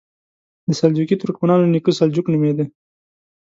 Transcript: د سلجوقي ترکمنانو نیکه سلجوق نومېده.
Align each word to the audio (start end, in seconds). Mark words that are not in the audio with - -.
د 0.67 0.69
سلجوقي 0.79 1.15
ترکمنانو 1.21 1.71
نیکه 1.73 1.91
سلجوق 1.99 2.25
نومېده. 2.31 2.65